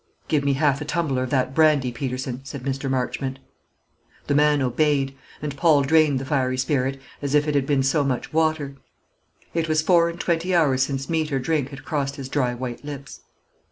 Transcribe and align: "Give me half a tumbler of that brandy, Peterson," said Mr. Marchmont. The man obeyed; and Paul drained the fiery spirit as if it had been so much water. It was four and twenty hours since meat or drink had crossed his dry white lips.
"Give 0.27 0.43
me 0.43 0.53
half 0.53 0.81
a 0.81 0.85
tumbler 0.85 1.21
of 1.21 1.29
that 1.29 1.53
brandy, 1.53 1.91
Peterson," 1.91 2.43
said 2.43 2.63
Mr. 2.63 2.89
Marchmont. 2.89 3.37
The 4.25 4.33
man 4.33 4.59
obeyed; 4.59 5.15
and 5.43 5.55
Paul 5.55 5.83
drained 5.83 6.17
the 6.17 6.25
fiery 6.25 6.57
spirit 6.57 6.99
as 7.21 7.35
if 7.35 7.47
it 7.47 7.53
had 7.53 7.67
been 7.67 7.83
so 7.83 8.03
much 8.03 8.33
water. 8.33 8.77
It 9.53 9.69
was 9.69 9.83
four 9.83 10.09
and 10.09 10.19
twenty 10.19 10.55
hours 10.55 10.81
since 10.81 11.07
meat 11.07 11.31
or 11.31 11.37
drink 11.37 11.69
had 11.69 11.85
crossed 11.85 12.15
his 12.15 12.29
dry 12.29 12.55
white 12.55 12.83
lips. 12.83 13.21